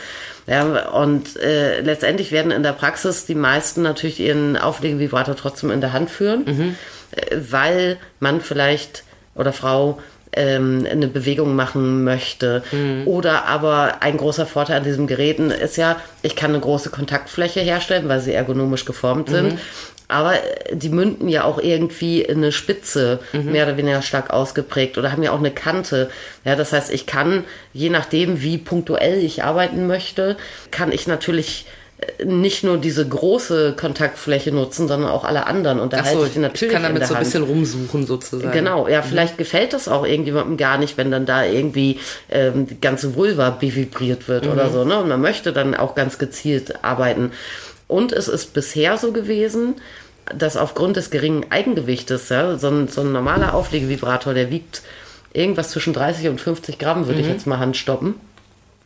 [0.48, 5.82] Ja, und äh, letztendlich werden in der Praxis die meisten natürlich ihren Auflegevibrator trotzdem in
[5.82, 6.46] der Hand führen,
[7.12, 9.04] äh, weil man vielleicht
[9.36, 10.00] oder Frau
[10.36, 12.64] ähm, eine Bewegung machen möchte.
[13.06, 17.60] Oder aber ein großer Vorteil an diesen Geräten ist ja, ich kann eine große Kontaktfläche
[17.62, 19.60] herstellen, weil sie ergonomisch geformt sind.
[20.14, 24.98] Aber äh, die münden ja auch irgendwie in eine Spitze, mehr oder weniger stark ausgeprägt
[24.98, 26.10] oder haben ja auch eine Kante.
[26.46, 30.38] Ja, das heißt, ich kann, je nachdem, wie punktuell ich arbeiten möchte,
[30.70, 31.66] kann ich natürlich
[32.00, 35.80] äh, nicht nur diese große Kontaktfläche nutzen, sondern auch alle anderen.
[35.80, 38.52] Und da Achso, halte ich natürlich ich kann damit so ein bisschen rumsuchen sozusagen.
[38.52, 42.00] Genau, ja, vielleicht gefällt das auch irgendjemandem gar nicht, wenn dann da irgendwie
[42.30, 45.00] ähm, die ganze Vulva bevibriert wird oder so, ne?
[45.00, 47.32] Und man möchte dann auch ganz gezielt arbeiten.
[47.88, 49.76] Und es ist bisher so gewesen,
[50.36, 54.82] dass aufgrund des geringen Eigengewichtes, ja, so ein, so ein normaler Auflegevibrator, der wiegt
[55.34, 58.16] irgendwas zwischen 30 und 50 Gramm, würde ich jetzt mal handstoppen.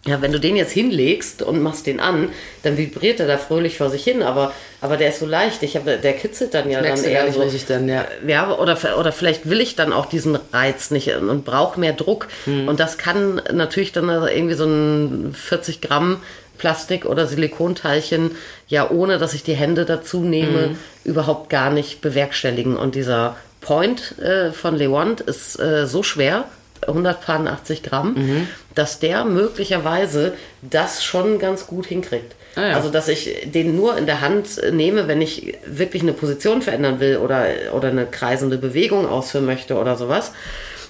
[0.05, 2.29] Ja, wenn du den jetzt hinlegst und machst den an,
[2.63, 5.63] dann vibriert er da fröhlich vor sich hin, aber, aber der ist so leicht.
[5.63, 7.43] Ich hab, der kitzelt dann ja dann eher so.
[7.67, 8.05] dann, ja.
[8.25, 12.29] Ja, oder, oder vielleicht will ich dann auch diesen Reiz nicht und brauche mehr Druck.
[12.45, 16.21] Und das kann natürlich dann also irgendwie so ein 40 Gramm
[16.57, 18.31] Plastik- oder Silikonteilchen,
[18.67, 22.75] ja, ohne dass ich die Hände dazu nehme, überhaupt gar nicht bewerkstelligen.
[22.75, 26.45] Und dieser Point äh, von Lewand ist äh, so schwer,
[26.85, 32.35] 180 Gramm, dass der möglicherweise das schon ganz gut hinkriegt.
[32.55, 32.75] Ah ja.
[32.75, 36.61] Also, dass ich den nur in der Hand äh, nehme, wenn ich wirklich eine Position
[36.61, 40.31] verändern will oder, oder eine kreisende Bewegung ausführen möchte oder sowas.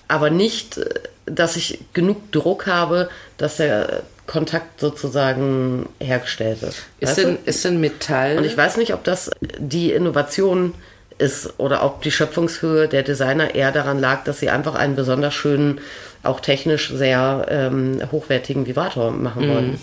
[0.08, 0.86] Aber nicht, äh,
[1.26, 6.76] dass ich genug Druck habe, dass der Kontakt sozusagen hergestellt wird.
[7.00, 8.38] Ist denn, ist denn Metall.
[8.38, 10.74] Und ich weiß nicht, ob das die Innovation
[11.18, 15.34] ist oder ob die Schöpfungshöhe der Designer eher daran lag, dass sie einfach einen besonders
[15.34, 15.80] schönen,
[16.24, 19.82] auch technisch sehr ähm, hochwertigen Vibrator machen wollen.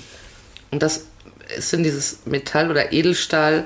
[0.70, 1.06] Und das
[1.56, 3.64] ist denn dieses Metall oder Edelstahl.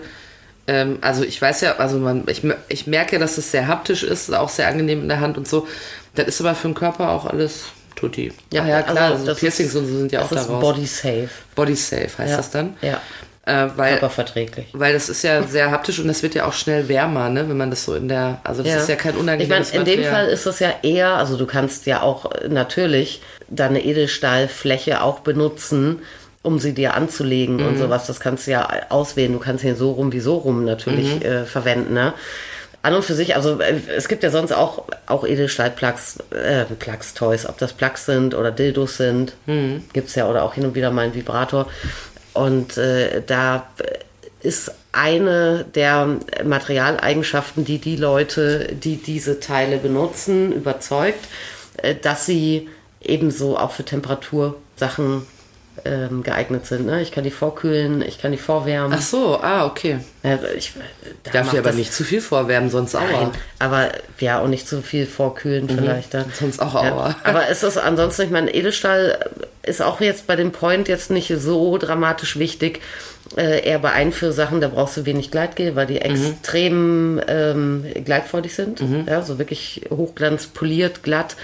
[0.66, 4.32] Ähm, also ich weiß ja, also man, ich, ich merke, dass es sehr haptisch ist,
[4.32, 5.66] auch sehr angenehm in der Hand und so.
[6.14, 7.66] Das ist aber für den Körper auch alles
[7.98, 8.32] tutti.
[8.52, 10.62] Ja, ja klar, also, das Piercings ist, und so sind ja auch das ist daraus.
[10.62, 11.28] Body safe.
[11.54, 12.36] Body safe heißt Ja.
[12.36, 12.76] das dann.
[12.82, 13.00] Ja,
[13.46, 14.66] Äh, weil, körperverträglich.
[14.74, 17.56] weil das ist ja sehr haptisch und das wird ja auch schnell wärmer, ne, wenn
[17.56, 20.00] man das so in der, also das ist ja kein Ich unangenehmes meine, in dem
[20.00, 20.24] Material.
[20.26, 25.20] Fall ist es ja eher, also du kannst ja auch äh, natürlich deine Edelstahlfläche auch
[25.20, 26.00] benutzen,
[26.42, 27.66] um sie dir anzulegen Mhm.
[27.66, 28.06] und sowas.
[28.06, 29.32] Das kannst du ja auswählen.
[29.32, 31.22] Du kannst ihn so rum wie so rum natürlich Mhm.
[31.22, 31.94] äh, verwenden.
[31.94, 32.12] Ne?
[32.88, 37.44] An und für sich, also äh, es gibt ja sonst auch, auch Edelstahl-Plugs, äh, Plugs-Toys,
[37.46, 39.84] ob das Plugs sind oder Dildos sind, Mhm.
[39.92, 41.66] gibt's ja oder auch hin und wieder mal einen Vibrator.
[42.32, 43.66] Und äh, da
[44.40, 51.26] ist eine der Materialeigenschaften, die die Leute, die diese Teile benutzen, überzeugt,
[51.82, 52.70] äh, dass sie
[53.02, 55.26] ebenso auch für Temperatursachen
[55.84, 56.86] ähm, geeignet sind.
[56.86, 57.02] Ne?
[57.02, 58.92] Ich kann die vorkühlen, ich kann die vorwärmen.
[58.96, 59.98] Ach so, ah, okay.
[60.22, 60.72] Äh, ich,
[61.24, 63.32] da Darf ich aber nicht zu viel vorwärmen, sonst Nein, Aua.
[63.58, 66.26] aber ja, und nicht zu viel vorkühlen vielleicht dann.
[66.32, 67.10] Sonst auch Aua.
[67.10, 69.30] Ja, aber ist es ansonsten, ich meine, Edelstahl
[69.62, 72.80] ist auch jetzt bei dem Point jetzt nicht so dramatisch wichtig.
[73.36, 78.82] Äh, eher bei Einführsachen, da brauchst du wenig Gleitgel, weil die extrem ähm, gleitfreudig sind.
[79.06, 81.36] Ja, so wirklich hochglanz, poliert, glatt.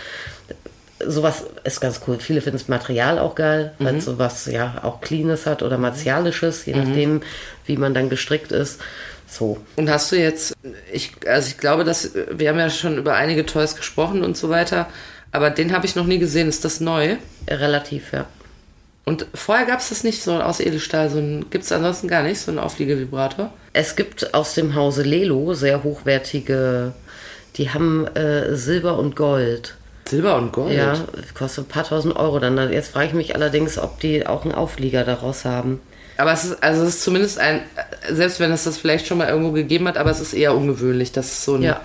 [1.07, 2.19] Sowas ist ganz cool.
[2.19, 6.67] Viele finden das Material auch geil, weil es sowas ja auch Cleanes hat oder Martialisches,
[6.67, 7.23] je nachdem,
[7.67, 8.81] wie man dann gestrickt ist.
[9.27, 9.59] So.
[9.77, 10.55] Und hast du jetzt,
[10.93, 14.49] ich, also ich glaube, dass wir haben ja schon über einige Toys gesprochen und so
[14.49, 14.88] weiter,
[15.33, 16.49] aber den habe ich noch nie gesehen.
[16.49, 17.17] Ist das neu?
[17.49, 18.27] Relativ, ja.
[19.05, 22.23] Und vorher gab es das nicht so aus Edelstahl, so ein, gibt es ansonsten gar
[22.23, 23.53] nicht, so einen Aufliegevibrator?
[23.73, 26.93] Es gibt aus dem Hause Lelo sehr hochwertige,
[27.57, 29.75] die haben äh, Silber und Gold.
[30.09, 30.75] Silber und Gold.
[30.77, 30.95] Ja,
[31.35, 32.57] kostet ein paar tausend Euro dann.
[32.73, 35.81] Jetzt frage ich mich allerdings, ob die auch einen Auflieger daraus haben.
[36.17, 37.62] Aber es ist, also es ist zumindest ein,
[38.11, 41.11] selbst wenn es das vielleicht schon mal irgendwo gegeben hat, aber es ist eher ungewöhnlich,
[41.12, 41.81] dass so ein, Ja.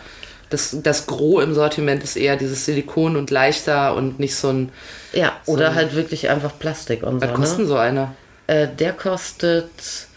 [0.51, 4.69] das, das Gros im Sortiment ist eher dieses Silikon und leichter und nicht so ein,
[5.13, 7.35] Ja, oder halt wirklich einfach Plastik und was so.
[7.35, 7.65] kostet Ne?
[7.65, 8.13] so einer?
[8.47, 9.69] Äh, der kostet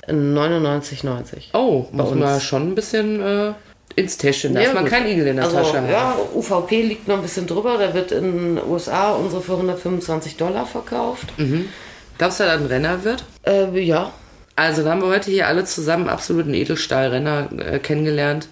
[0.08, 1.50] 99,90.
[1.54, 3.52] Oh, muss man schon ein bisschen äh,
[3.96, 4.92] ins Täschchen, darf Ja, man gut.
[4.92, 5.90] kein Igel in der also, Tasche haben.
[5.90, 7.78] Ja, UVP liegt noch ein bisschen drüber.
[7.78, 11.26] Der wird in den USA unsere für 125 Dollar verkauft.
[11.36, 13.24] Glaubst du, dass er ein Renner wird?
[13.46, 14.12] Äh, ja,
[14.56, 18.48] Also, dann haben wir heute hier alle zusammen absoluten Edelstahlrenner äh, kennengelernt.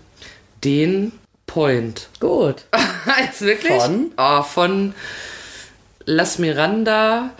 [0.64, 1.12] Den
[1.46, 2.08] Point.
[2.20, 2.64] gut.
[3.24, 3.72] Jetzt wirklich?
[3.82, 4.12] Von?
[4.16, 4.94] Oh, von
[6.04, 7.30] Las Miranda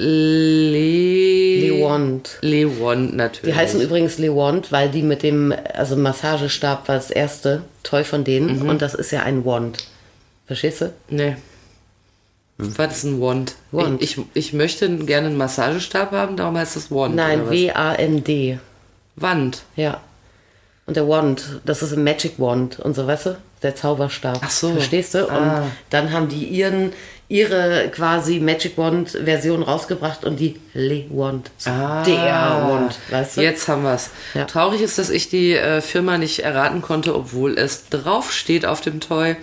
[0.00, 1.60] Le...
[1.68, 2.38] Lewand.
[2.42, 3.54] Lewand natürlich.
[3.54, 8.24] Die heißen übrigens Lewand, weil die mit dem, also Massagestab war das erste Toy von
[8.24, 8.68] denen Mhm.
[8.68, 9.78] und das ist ja ein Wand.
[10.46, 10.92] Verstehst du?
[11.10, 11.36] Nee.
[12.58, 13.54] Was ist ein Wand?
[13.70, 14.02] Wand.
[14.02, 17.14] Ich, ich, ich möchte gerne einen Massagestab haben, darum heißt das Wand.
[17.14, 17.48] Nein?
[17.50, 18.58] W-A-N-D.
[19.16, 19.62] Wand.
[19.76, 20.00] Ja.
[20.86, 23.36] Und der Wand, das ist ein Magic Wand und so, weißt du?
[23.62, 24.38] Der Zauberstab.
[24.42, 24.72] Ach so.
[24.72, 25.26] Verstehst du?
[25.26, 25.66] Und Ah.
[25.90, 26.92] dann haben die ihren,
[27.28, 31.50] ihre quasi Magic Wand Version rausgebracht und die Le Wand.
[31.58, 32.02] So Ah.
[32.02, 33.40] Der Wand, weißt du?
[33.42, 34.10] Jetzt haben wir's.
[34.34, 34.44] Ja.
[34.46, 39.00] Traurig ist, dass ich die äh, Firma nicht erraten konnte, obwohl es draufsteht auf dem
[39.00, 39.36] Toy.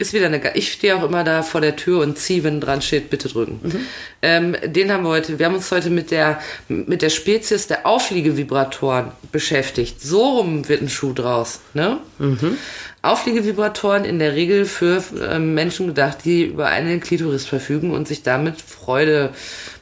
[0.00, 0.54] Ist wieder eine.
[0.54, 3.58] Ich stehe auch immer da vor der Tür und ziehe, wenn dran steht, bitte drücken.
[3.62, 3.86] Mhm.
[4.22, 5.40] Ähm, den haben wir heute.
[5.40, 10.00] Wir haben uns heute mit der mit der Spezies der Aufliegevibratoren beschäftigt.
[10.00, 11.60] So rum wird ein Schuh draus.
[11.74, 11.98] Ne?
[12.18, 12.56] Mhm.
[13.02, 18.22] Aufliegevibratoren in der Regel für ähm, Menschen gedacht, die über eine Klitoris verfügen und sich
[18.22, 19.30] damit Freude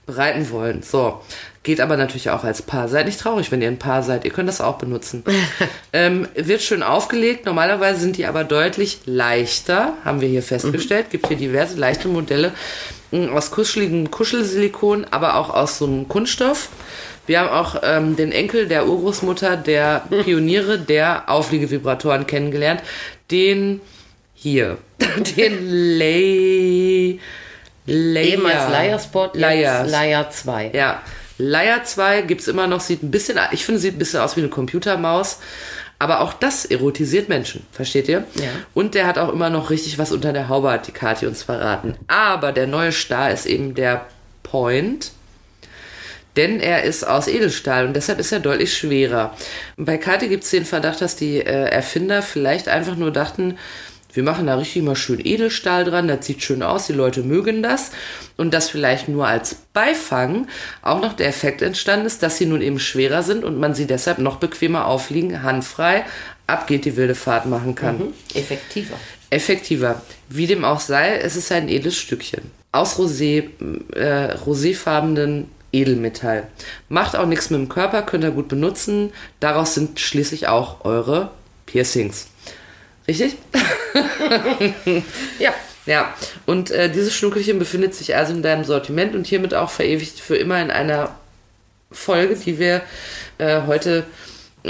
[0.06, 0.82] bereiten wollen.
[0.82, 1.20] So.
[1.62, 2.86] Geht aber natürlich auch als Paar.
[2.86, 4.24] Seid nicht traurig, wenn ihr ein Paar seid.
[4.24, 5.24] Ihr könnt das auch benutzen.
[5.92, 7.44] ähm, wird schön aufgelegt.
[7.44, 11.10] Normalerweise sind die aber deutlich leichter, haben wir hier festgestellt.
[11.10, 12.52] Gibt hier diverse leichte Modelle
[13.10, 16.68] mh, aus kuscheligem Kuschelsilikon, aber auch aus so einem Kunststoff.
[17.26, 22.82] Wir haben auch ähm, den Enkel der Urgroßmutter der Pioniere der Aufliegevibratoren kennengelernt.
[23.30, 23.80] Den
[24.34, 24.78] hier.
[25.36, 27.20] Den Lay.
[27.86, 28.24] Layer.
[28.24, 29.90] Ehemals Leiersport, jetzt.
[29.90, 30.70] Leier 2.
[30.74, 31.02] Ja,
[31.38, 34.40] Layer 2 gibt's immer noch, sieht ein bisschen, ich finde, sieht ein bisschen aus wie
[34.40, 35.38] eine Computermaus.
[35.98, 38.24] Aber auch das erotisiert Menschen, versteht ihr?
[38.34, 38.50] Ja.
[38.74, 41.42] Und der hat auch immer noch richtig was unter der Haube, hat die Kathi uns
[41.42, 41.96] verraten.
[42.06, 44.04] Aber der neue Star ist eben der
[44.42, 45.12] Point.
[46.36, 49.34] Denn er ist aus Edelstahl und deshalb ist er deutlich schwerer.
[49.76, 53.56] Bei Kathi gibt's den Verdacht, dass die äh, Erfinder vielleicht einfach nur dachten,
[54.16, 57.62] wir machen da richtig mal schön Edelstahl dran, das sieht schön aus, die Leute mögen
[57.62, 57.90] das.
[58.38, 60.46] Und dass vielleicht nur als Beifang
[60.80, 63.86] auch noch der Effekt entstanden ist, dass sie nun eben schwerer sind und man sie
[63.86, 66.06] deshalb noch bequemer aufliegen, handfrei,
[66.46, 68.14] ab geht die wilde Fahrt machen kann.
[68.34, 68.96] Effektiver.
[69.28, 70.00] Effektiver.
[70.30, 72.40] Wie dem auch sei, es ist ein edles Stückchen.
[72.72, 73.44] Aus Rosé,
[73.94, 75.44] äh, roséfarbenen
[75.76, 76.46] Edelmetall.
[76.88, 79.12] Macht auch nichts mit dem Körper, könnt ihr gut benutzen.
[79.40, 81.30] Daraus sind schließlich auch eure
[81.66, 82.28] Piercings.
[83.06, 83.36] Richtig?
[85.38, 85.52] Ja.
[85.86, 86.12] Ja,
[86.46, 90.36] und äh, dieses Schnuckelchen befindet sich also in deinem Sortiment und hiermit auch verewigt für
[90.36, 91.14] immer in einer
[91.92, 92.82] Folge, die wir
[93.38, 94.04] äh, heute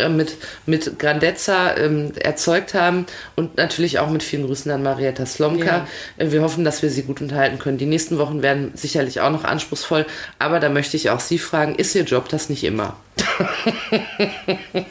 [0.08, 5.86] mit, mit Grandezza ähm, erzeugt haben und natürlich auch mit vielen Grüßen an Marietta Slomka.
[6.16, 7.78] Äh, wir hoffen, dass wir sie gut unterhalten können.
[7.78, 10.06] Die nächsten Wochen werden sicherlich auch noch anspruchsvoll,
[10.38, 12.96] aber da möchte ich auch Sie fragen, ist Ihr Job das nicht immer?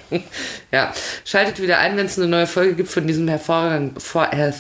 [0.72, 4.52] ja, schaltet wieder ein, wenn es eine neue Folge gibt von diesem hervorragenden, vor, äh,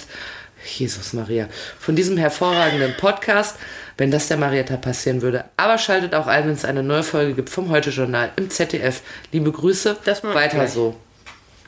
[0.65, 1.47] Jesus Maria,
[1.79, 3.57] von diesem hervorragenden Podcast,
[3.97, 5.45] wenn das der Marietta passieren würde.
[5.57, 9.01] Aber schaltet auch ein, wenn es eine neue Folge gibt vom Heute-Journal im ZDF.
[9.31, 10.71] Liebe Grüße, Das weiter gleich.
[10.71, 10.95] so.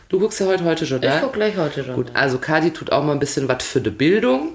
[0.09, 1.15] Du guckst ja heute Heute-Journal?
[1.15, 1.95] Ich guck gleich heute schon.
[1.95, 4.53] Gut, also Kadi tut auch mal ein bisschen was für die Bildung.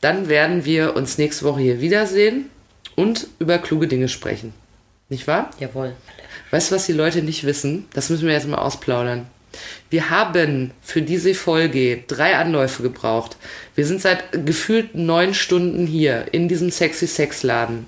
[0.00, 2.48] Dann werden wir uns nächste Woche hier wiedersehen
[2.94, 4.54] und über kluge Dinge sprechen.
[5.08, 5.50] Nicht wahr?
[5.58, 5.94] Jawohl.
[6.50, 7.86] Weißt du, was die Leute nicht wissen?
[7.92, 9.26] Das müssen wir jetzt mal ausplaudern.
[9.90, 13.36] Wir haben für diese Folge drei Anläufe gebraucht.
[13.74, 17.86] Wir sind seit gefühlt neun Stunden hier in diesem sexy Sexladen.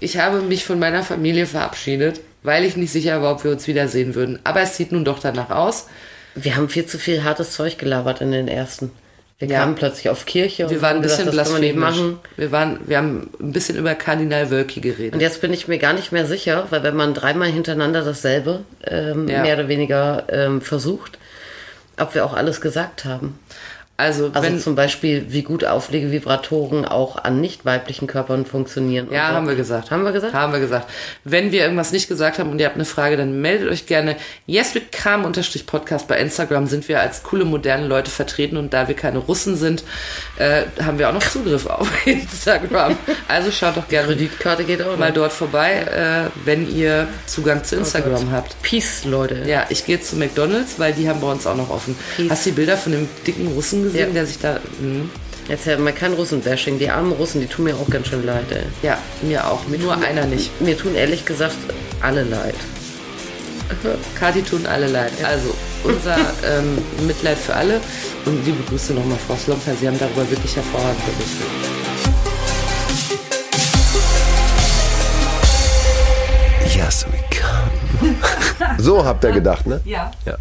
[0.00, 3.66] Ich habe mich von meiner Familie verabschiedet, weil ich nicht sicher war, ob wir uns
[3.66, 4.38] wiedersehen würden.
[4.44, 5.86] Aber es sieht nun doch danach aus.
[6.34, 8.92] Wir haben viel zu viel hartes Zeug gelabert in den ersten.
[9.38, 9.60] Wir Ja.
[9.60, 11.76] kamen plötzlich auf Kirche Wir und waren ein bisschen gesagt, blasphemisch.
[11.80, 12.18] machen.
[12.36, 15.14] Wir, waren, wir haben ein bisschen über Kardinal Wölki geredet.
[15.14, 18.64] Und jetzt bin ich mir gar nicht mehr sicher, weil wenn man dreimal hintereinander dasselbe
[18.84, 19.42] ähm, Ja.
[19.42, 21.18] mehr oder weniger ähm, versucht,
[22.00, 23.38] ob wir auch alles gesagt haben.
[23.98, 29.08] Also, Also wenn, zum Beispiel, wie gut Auflegevibratoren auch an nicht weiblichen Körpern funktionieren.
[29.10, 29.34] Ja, so.
[29.34, 29.90] haben wir gesagt.
[29.90, 30.32] Haben wir gesagt?
[30.32, 30.88] Haben wir gesagt.
[31.24, 34.16] Wenn wir irgendwas nicht gesagt haben und ihr habt eine Frage, dann meldet euch gerne.
[34.46, 39.56] YesWithCam-Podcast bei Instagram sind wir als coole, moderne Leute vertreten und da wir keine Russen
[39.56, 39.82] sind,
[40.38, 42.96] äh, haben wir auch noch Zugriff auf Instagram.
[43.26, 45.14] Also schaut doch gerne Kreditkarte geht auch mal noch.
[45.16, 48.60] dort vorbei, äh, wenn ihr Zugang zu Instagram habt.
[48.62, 49.42] Peace, Leute.
[49.46, 51.96] Ja, ich gehe zu McDonalds, weil die haben bei uns auch noch offen.
[52.16, 52.30] Peace.
[52.30, 54.06] Hast du die Bilder von dem dicken Russen gesehen, Ja.
[54.06, 54.58] der sich da...
[54.80, 55.10] Hm.
[55.48, 56.78] Jetzt ja mal kein Russenbashing.
[56.78, 58.64] Die armen Russen, die tun mir auch ganz schön leid, ey.
[58.82, 59.66] Ja, mir auch.
[59.66, 60.60] Mir nur einer nicht.
[60.60, 61.56] Mir tun ehrlich gesagt
[62.02, 62.54] alle leid.
[64.18, 65.12] Kati tun alle leid.
[65.24, 67.80] Also unser ähm, Mitleid für alle
[68.26, 69.72] und liebe Grüße nochmal Frau Slomper.
[69.80, 71.46] Sie haben darüber wirklich hervorragend berichtet.
[76.76, 78.14] Yes, we come.
[78.78, 79.80] So habt ihr gedacht, ne?
[79.84, 80.10] Ja.
[80.26, 80.36] Ja.